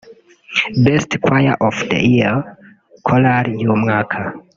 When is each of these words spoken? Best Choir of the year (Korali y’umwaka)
Best 0.83 1.11
Choir 1.23 1.53
of 1.67 1.75
the 1.89 1.99
year 2.13 2.35
(Korali 3.05 3.51
y’umwaka) 3.63 4.19